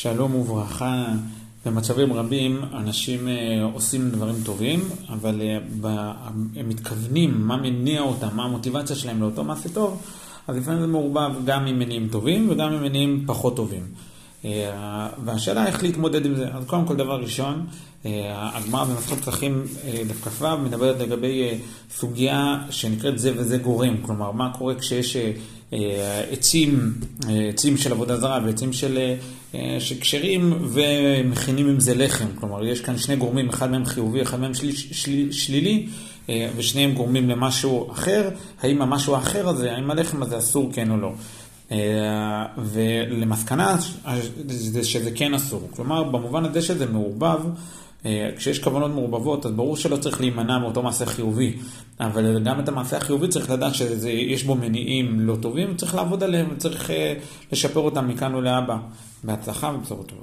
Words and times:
שלום 0.00 0.34
וברכה. 0.34 1.04
במצבים 1.66 2.12
רבים 2.12 2.60
אנשים 2.74 3.28
אה, 3.28 3.34
עושים 3.74 4.10
דברים 4.10 4.34
טובים, 4.44 4.80
אבל 5.08 5.42
אה, 5.42 6.12
הם 6.56 6.68
מתכוונים 6.68 7.46
מה 7.46 7.56
מניע 7.56 8.00
אותם, 8.00 8.28
מה 8.32 8.44
המוטיבציה 8.44 8.96
שלהם 8.96 9.20
לאותו 9.20 9.44
מעשה 9.44 9.68
טוב, 9.68 10.02
אז 10.48 10.56
לפעמים 10.56 10.80
זה 10.80 10.86
מעורבב 10.86 11.30
גם 11.44 11.66
עם 11.66 11.78
מניעים 11.78 12.08
טובים 12.08 12.50
וגם 12.50 12.72
עם 12.72 12.82
מניעים 12.82 13.24
פחות 13.26 13.56
טובים. 13.56 13.82
אה, 14.46 15.08
והשאלה 15.24 15.66
איך 15.66 15.82
להתמודד 15.82 16.26
עם 16.26 16.34
זה. 16.34 16.46
אז 16.54 16.64
קודם 16.66 16.86
כל 16.86 16.96
דבר 16.96 17.20
ראשון, 17.20 17.66
הגמרא 18.28 18.84
במסכות 18.84 19.18
פתחים 19.18 19.64
דף 20.08 20.28
כ"ו 20.28 20.56
מדברת 20.64 21.00
לגבי 21.00 21.58
סוגיה 21.96 22.58
שנקראת 22.70 23.18
זה 23.18 23.32
וזה 23.36 23.56
גורם, 23.56 23.96
כלומר 24.02 24.32
מה 24.32 24.52
קורה 24.58 24.74
כשיש 24.74 25.16
עצים, 26.30 26.94
עצים 27.48 27.76
של 27.76 27.92
עבודה 27.92 28.16
זרה 28.16 28.40
ועצים 28.46 28.72
של, 28.72 29.14
כשרים 30.00 30.58
ומכינים 30.62 31.68
עם 31.68 31.80
זה 31.80 31.94
לחם, 31.94 32.26
כלומר 32.34 32.64
יש 32.64 32.80
כאן 32.80 32.98
שני 32.98 33.16
גורמים, 33.16 33.48
אחד 33.48 33.70
מהם 33.70 33.84
חיובי, 33.84 34.22
אחד 34.22 34.40
מהם 34.40 34.54
של, 34.54 34.72
של, 34.72 35.32
שלילי 35.32 35.86
ושניהם 36.56 36.92
גורמים 36.92 37.30
למשהו 37.30 37.92
אחר, 37.92 38.30
האם 38.60 38.82
המשהו 38.82 39.14
האחר 39.14 39.48
הזה, 39.48 39.72
האם 39.72 39.90
הלחם 39.90 40.22
הזה 40.22 40.38
אסור 40.38 40.70
כן 40.72 40.90
או 40.90 40.96
לא. 40.96 41.12
ולמסקנה 42.58 43.76
זה 44.46 44.84
שזה 44.84 45.10
כן 45.14 45.34
אסור, 45.34 45.68
כלומר 45.76 46.02
במובן 46.02 46.44
הזה 46.44 46.62
שזה 46.62 46.86
מעורבב 46.86 47.40
אה, 48.06 48.30
כשיש 48.36 48.58
כוונות 48.58 48.90
מעורבבות, 48.90 49.46
אז 49.46 49.52
ברור 49.52 49.76
שלא 49.76 49.96
צריך 49.96 50.20
להימנע 50.20 50.58
מאותו 50.58 50.82
מעשה 50.82 51.06
חיובי, 51.06 51.56
אבל 52.00 52.42
גם 52.44 52.60
את 52.60 52.68
המעשה 52.68 52.96
החיובי 52.96 53.28
צריך 53.28 53.50
לדעת 53.50 53.74
שיש 53.74 54.44
בו 54.44 54.54
מניעים 54.54 55.20
לא 55.20 55.36
טובים, 55.40 55.76
צריך 55.76 55.94
לעבוד 55.94 56.22
עליהם, 56.22 56.48
וצריך 56.52 56.90
אה, 56.90 57.14
לשפר 57.52 57.80
אותם 57.80 58.08
מכאן 58.08 58.34
ולהבא. 58.34 58.76
בהצלחה 59.24 59.72
ובשורות 59.74 60.08
טובות. 60.08 60.12